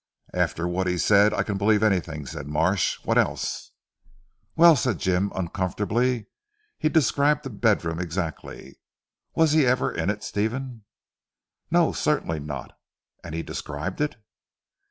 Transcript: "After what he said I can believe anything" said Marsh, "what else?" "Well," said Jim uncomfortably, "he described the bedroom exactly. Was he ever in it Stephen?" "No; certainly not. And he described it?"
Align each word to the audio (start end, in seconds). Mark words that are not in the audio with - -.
"After 0.33 0.67
what 0.67 0.87
he 0.87 0.97
said 0.97 1.31
I 1.31 1.43
can 1.43 1.59
believe 1.59 1.83
anything" 1.83 2.25
said 2.25 2.47
Marsh, 2.47 2.97
"what 3.03 3.19
else?" 3.19 3.69
"Well," 4.55 4.75
said 4.75 4.97
Jim 4.97 5.31
uncomfortably, 5.35 6.25
"he 6.79 6.89
described 6.89 7.43
the 7.43 7.51
bedroom 7.51 7.99
exactly. 7.99 8.79
Was 9.35 9.51
he 9.51 9.63
ever 9.67 9.91
in 9.91 10.09
it 10.09 10.23
Stephen?" 10.23 10.85
"No; 11.69 11.91
certainly 11.91 12.39
not. 12.39 12.75
And 13.23 13.35
he 13.35 13.43
described 13.43 14.01
it?" 14.01 14.15